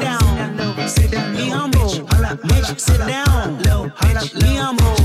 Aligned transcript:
sit 0.00 0.08
down, 0.08 0.56
low, 0.56 0.72
humble, 1.50 1.88
sit 2.78 2.98
down, 2.98 3.62
low, 3.64 3.88
bitch, 4.00 4.42
me 4.42 4.56
humble, 4.56 4.96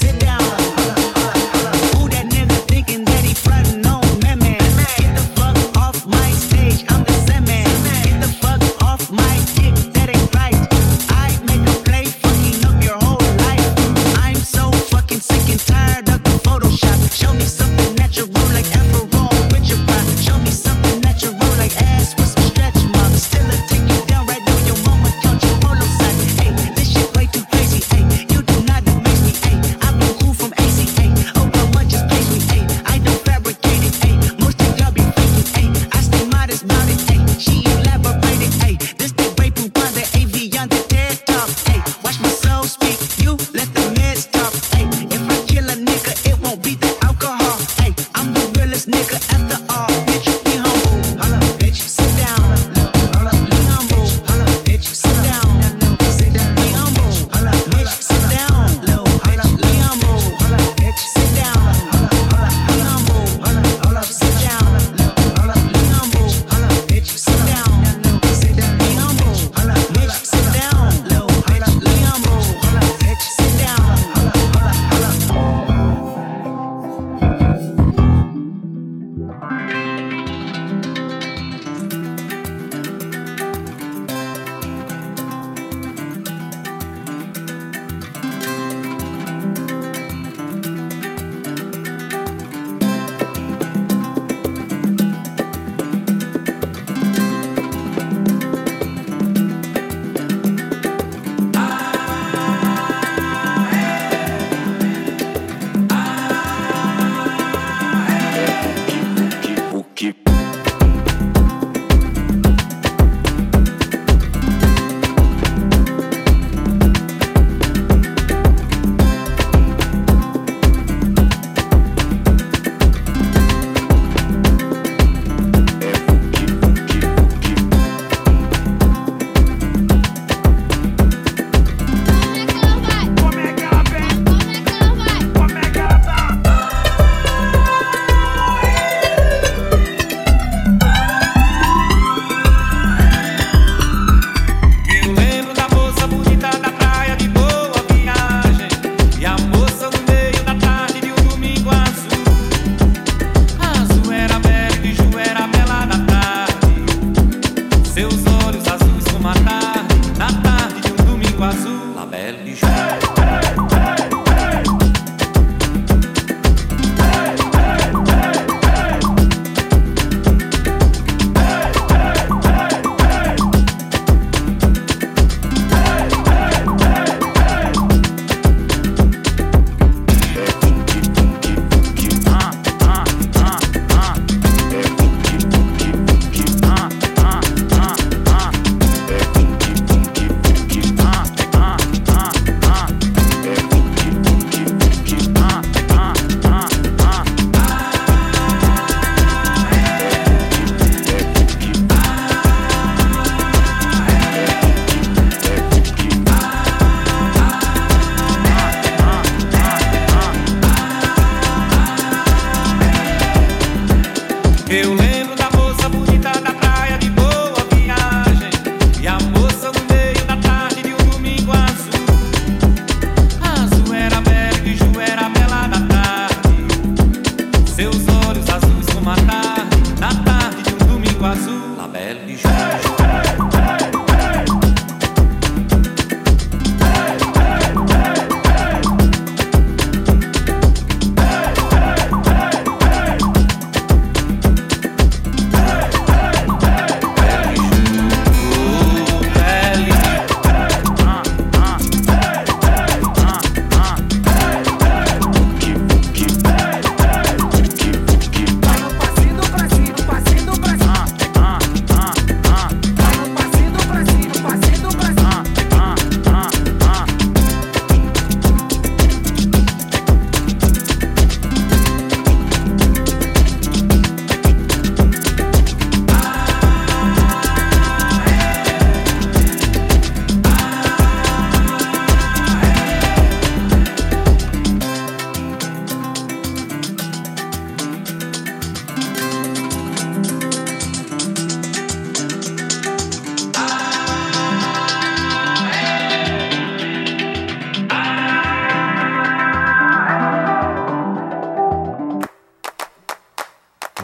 sit 0.00 0.18
down. 0.18 1.97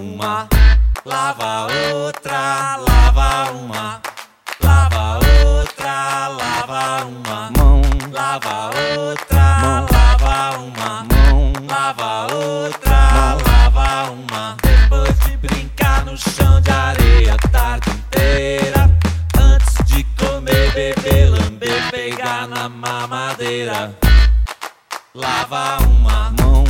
Uma, 0.04 0.46
lava 1.04 1.66
outra, 1.94 2.76
lava 2.76 3.50
uma, 3.52 4.00
lava 4.62 5.18
outra, 5.48 6.28
lava 6.28 7.06
uma 7.06 7.50
mão, 7.56 7.80
lava 8.12 8.70
outra, 8.98 9.58
mão, 9.62 9.86
lava 9.90 10.58
uma 10.58 11.04
mão, 11.04 11.52
lava 11.68 12.34
outra, 12.34 13.36
lava 13.46 14.10
uma. 14.10 14.56
Depois 14.62 15.18
de 15.20 15.36
brincar 15.38 16.04
no 16.04 16.16
chão 16.16 16.60
de 16.60 16.70
areia 16.70 17.34
a 17.34 17.48
tarde 17.48 17.90
inteira, 17.90 18.90
antes 19.38 19.74
de 19.86 20.04
comer, 20.18 20.72
beber, 20.74 21.30
lamber, 21.30 21.90
pegar 21.90 22.46
na 22.46 22.68
mamadeira. 22.68 23.94
Lava 25.14 25.78
uma 25.84 26.30
mão, 26.40 26.64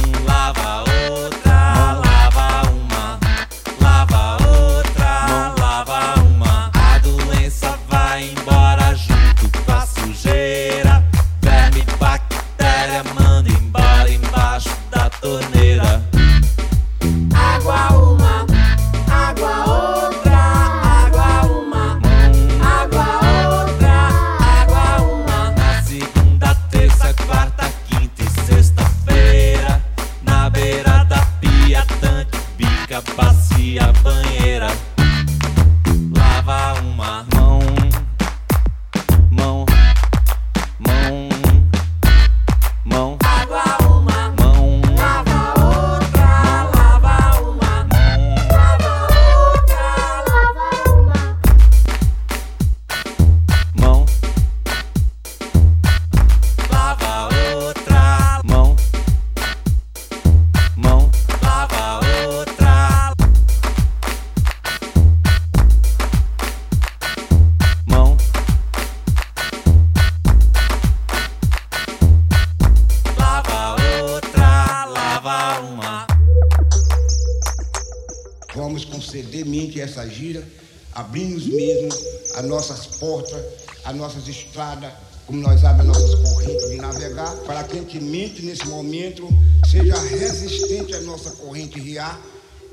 as 82.44 82.50
nossas 82.50 82.86
portas, 82.98 83.42
as 83.84 83.96
nossas 83.96 84.28
estradas, 84.28 84.92
como 85.26 85.40
nós 85.40 85.64
abrimos 85.64 85.96
as 85.96 86.02
nossas 86.02 86.28
correntes 86.28 86.70
de 86.70 86.76
navegar, 86.76 87.34
para 87.46 87.64
que 87.64 87.78
a 87.78 87.80
gente 87.80 87.98
mente 88.00 88.44
nesse 88.44 88.66
momento 88.66 89.26
seja 89.66 89.98
resistente 89.98 90.94
à 90.94 91.00
nossa 91.00 91.30
corrente 91.30 91.80
riar 91.80 92.20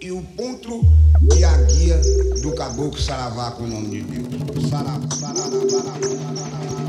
e 0.01 0.11
o 0.11 0.21
ponto 0.21 0.81
e 1.37 1.43
a 1.43 1.57
guia 1.63 2.01
do 2.41 2.53
caboclo 2.53 2.99
Saravá 2.99 3.51
com 3.51 3.63
o 3.63 3.67
nome 3.67 4.01
de 4.01 4.01
Deus. 4.01 4.69
Saravá, 4.69 5.07
saravá, 5.15 5.49
saravá. 5.69 6.81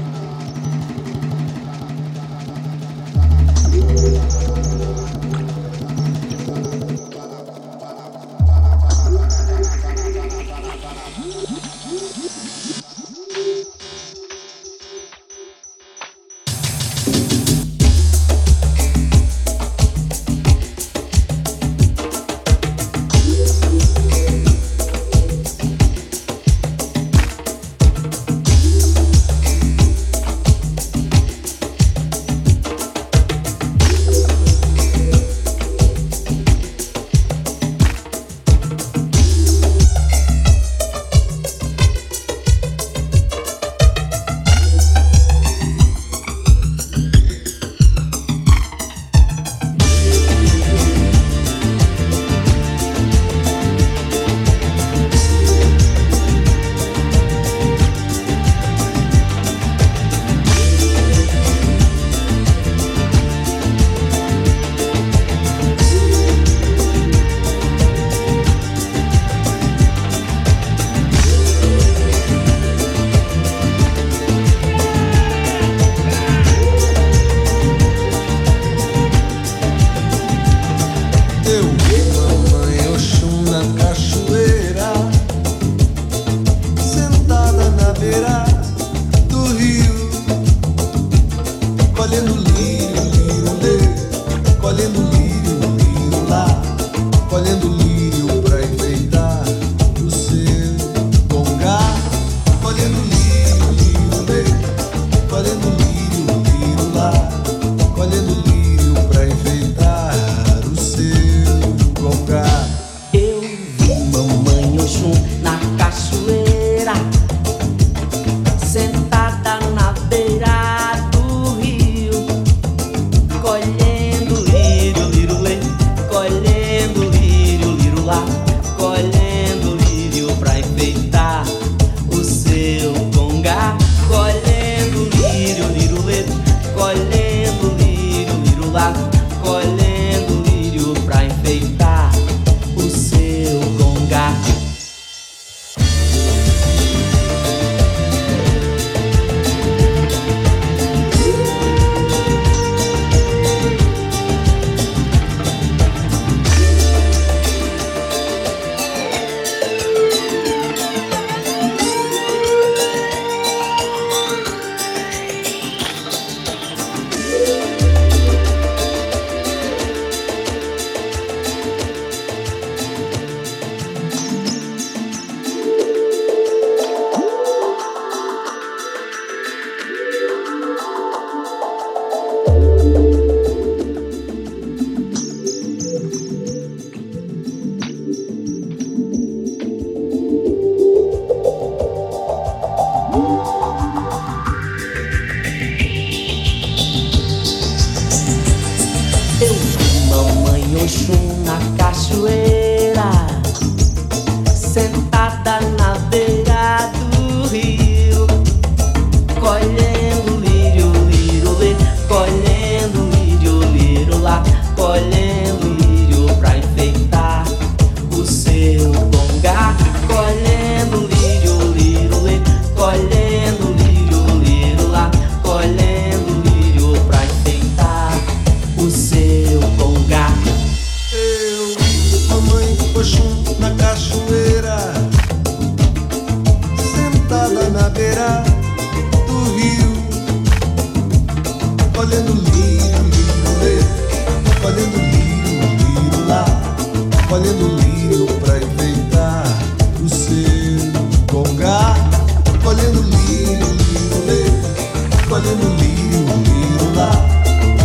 lírio, 255.79 256.25
lírio 256.45 256.95
lá, 256.97 257.11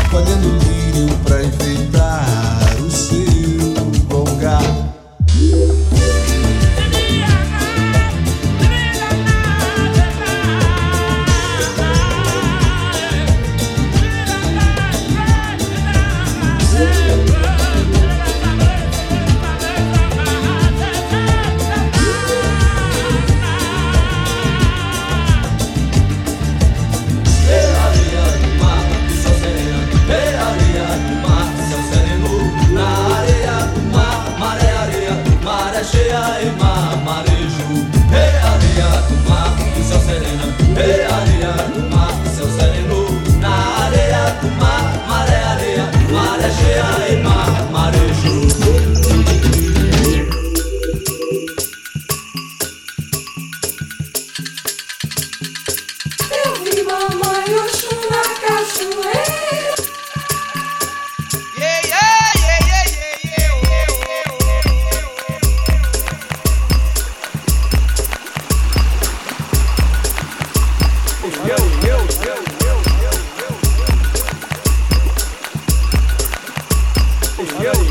colhendo 0.09 0.49
lírio 0.63 1.17
pra 1.25 1.43
enfeitar. 1.43 1.96
Yo. 77.37 77.86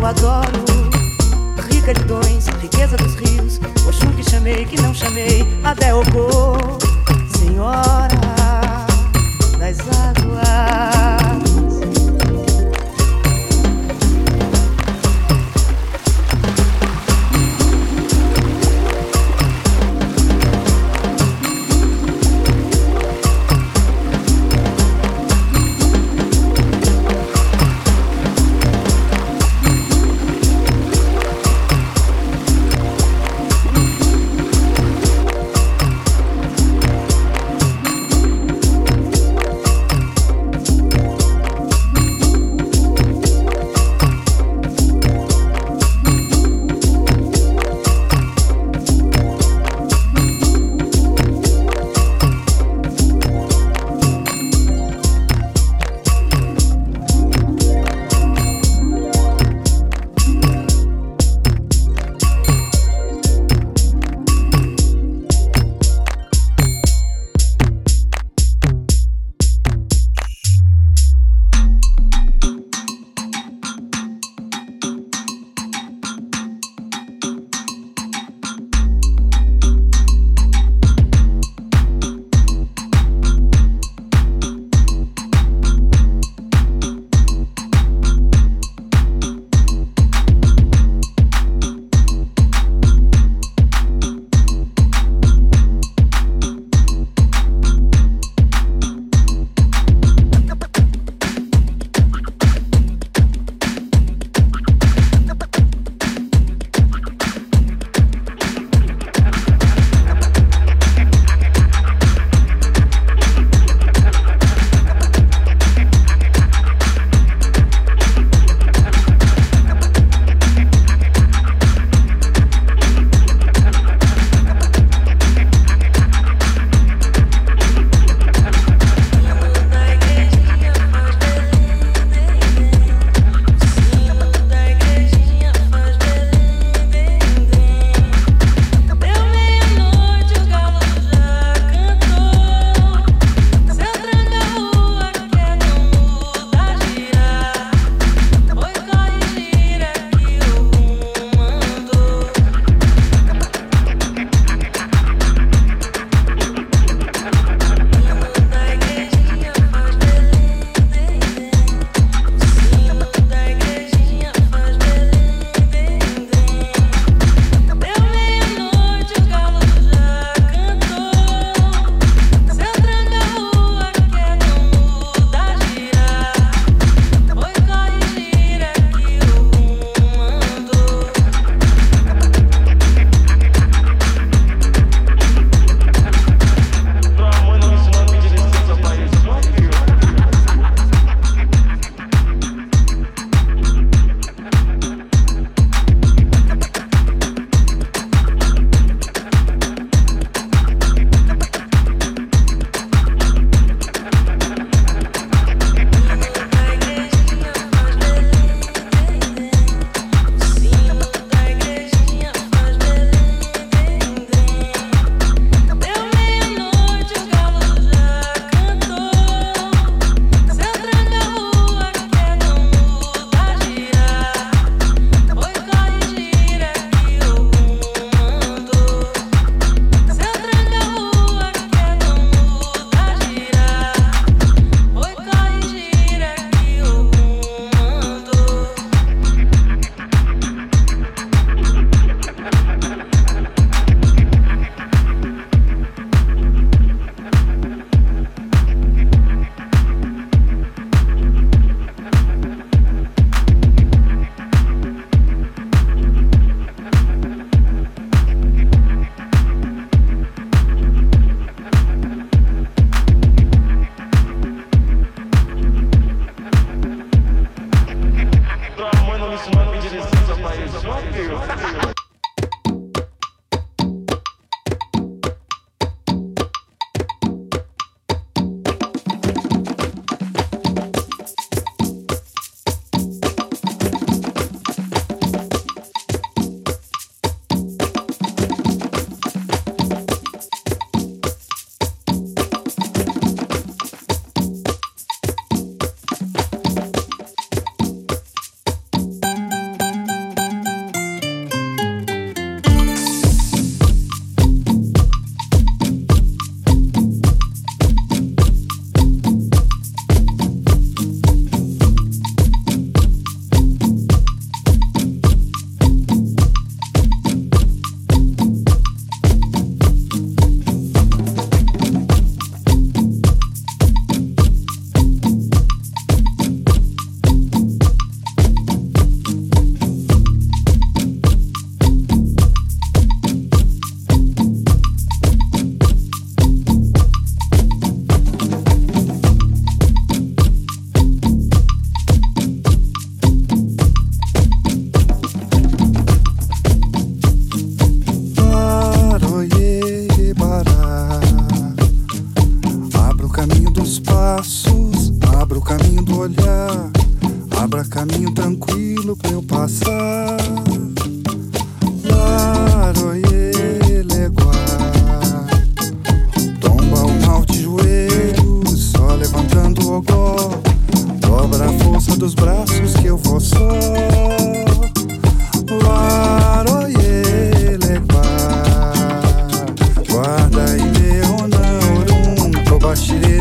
eu 0.00 0.06
adoro. 0.06 0.64
Rica 1.70 1.92
de 1.92 2.04
dons, 2.04 2.46
riqueza 2.60 2.96
dos 2.96 3.14
rios, 3.16 3.60
Oxum 3.86 4.12
que 4.12 4.28
chamei, 4.28 4.64
que 4.64 4.80
não 4.80 4.94
chamei, 4.94 5.46
Adeogô, 5.62 6.56
Senhora. 7.36 8.19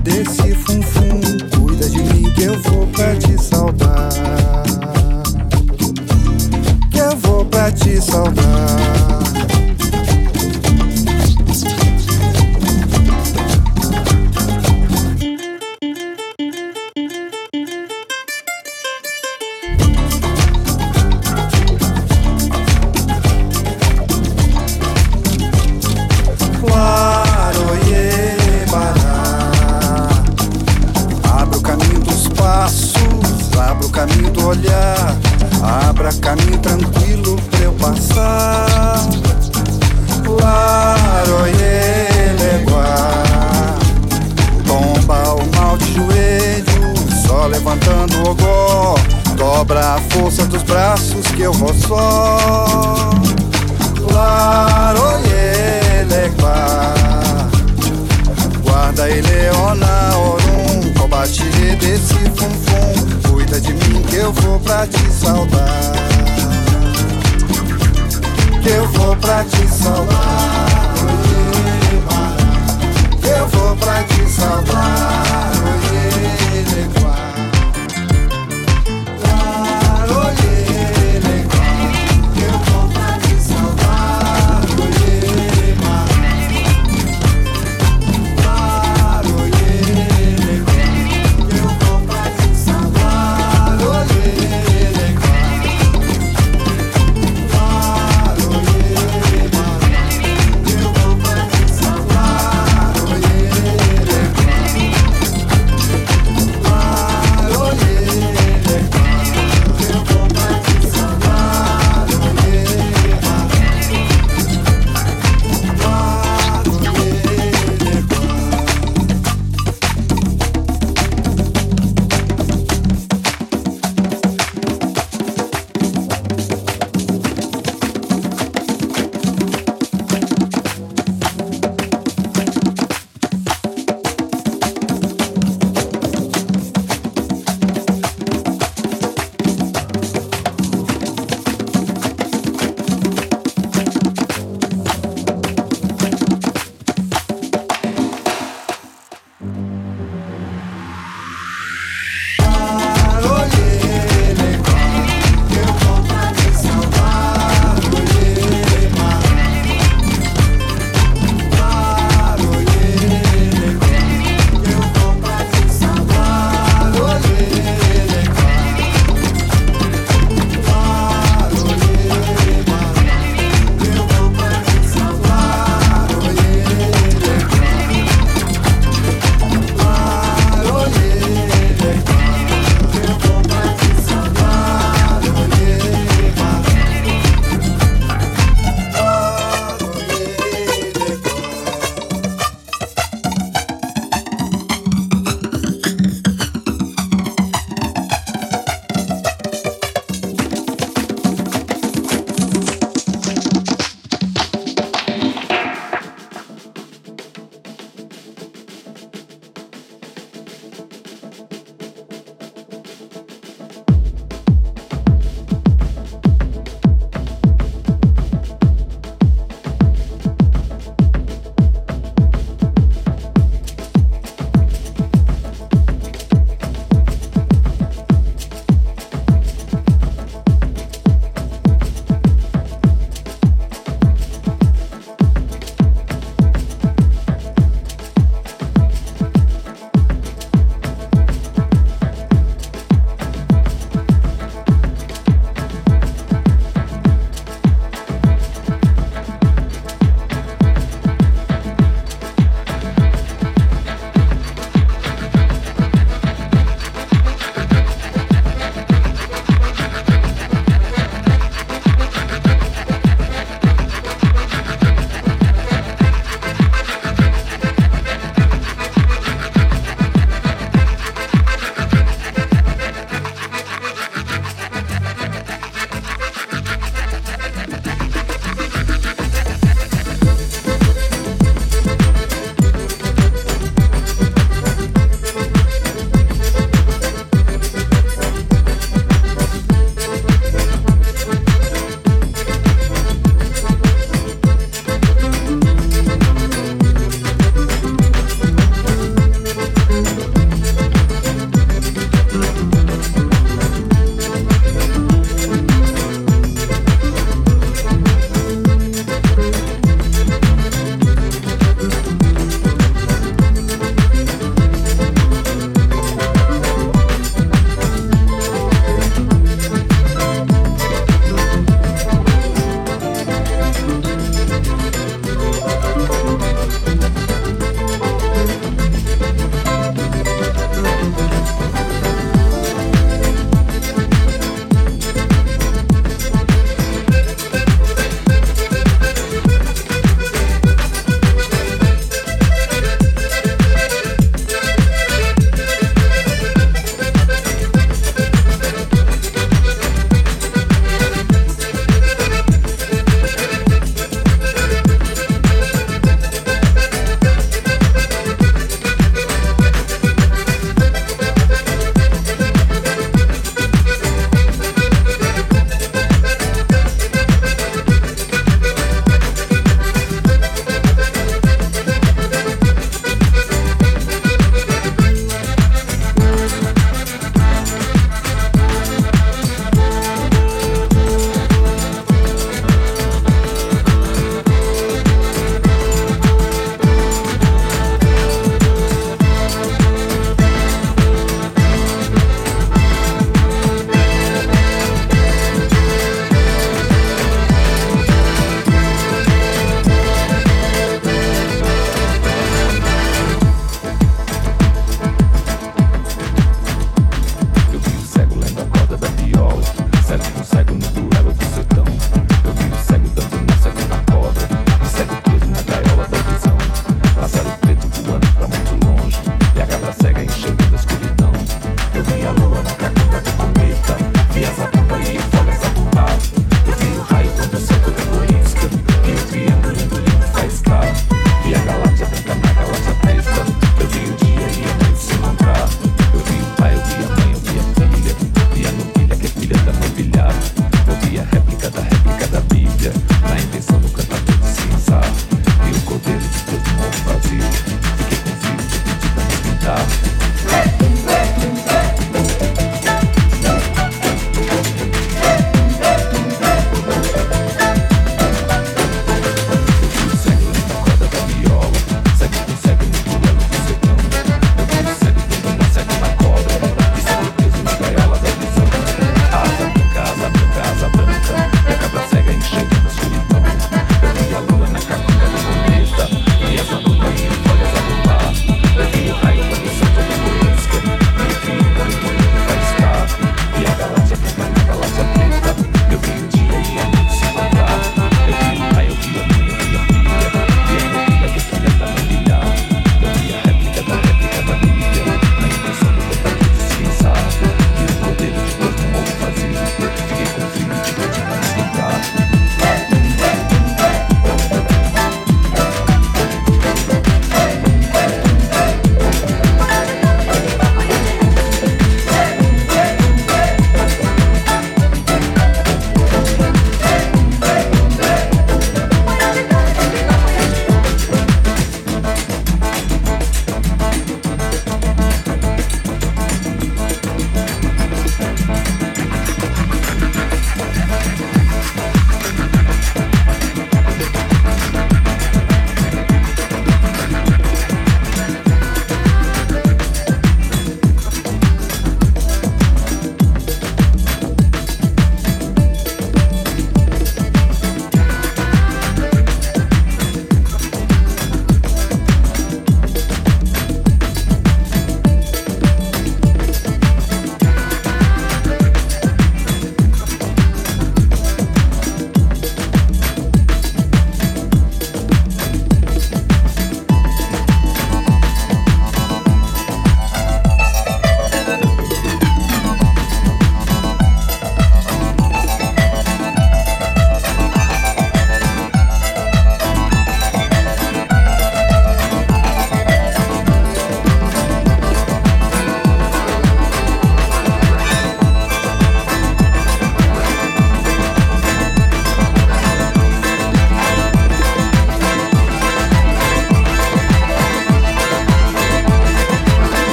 Desse 0.00 0.54
funfum. 0.54 0.97